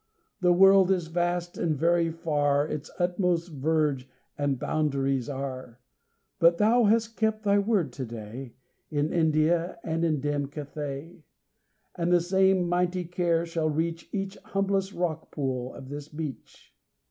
[0.39, 5.79] The world is vast, and very far Its utmost verge and boundaries are;
[6.39, 8.55] But thou hast kept thy word to day
[8.89, 11.23] In India and in dim Cathay,
[11.93, 16.73] And the same mighty care shall reach Each humblest rock pool of this beach.